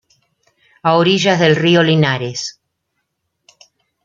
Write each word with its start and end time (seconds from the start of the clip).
A 0.81 0.95
orillas 0.95 1.39
del 1.39 1.55
río 1.55 1.83
Linares. 1.83 2.59